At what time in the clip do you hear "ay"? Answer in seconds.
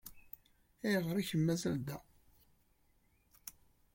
1.15-1.27